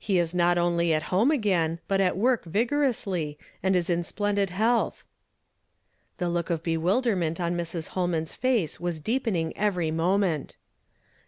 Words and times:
He 0.00 0.18
is 0.18 0.34
not 0.34 0.58
only 0.58 0.92
at 0.92 1.04
home 1.14 1.30
again, 1.30 1.78
but 1.86 2.00
at 2.00 2.16
work 2.16 2.44
vigorously, 2.44 3.38
and 3.62 3.76
is 3.76 3.88
in 3.88 4.02
splendid 4.02 4.50
health." 4.50 5.06
The 6.16 6.28
look 6.28 6.50
of 6.50 6.64
bewilderment 6.64 7.40
on 7.40 7.56
Mrs. 7.56 7.90
Holman's 7.90 8.34
face 8.34 8.80
was 8.80 8.98
deepening 8.98 9.56
every 9.56 9.92
moment. 9.92 10.56